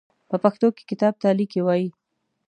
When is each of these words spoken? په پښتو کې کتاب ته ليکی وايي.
په 0.29 0.35
پښتو 0.43 0.67
کې 0.75 0.83
کتاب 0.89 1.13
ته 1.21 1.27
ليکی 1.39 1.61
وايي. 1.63 1.89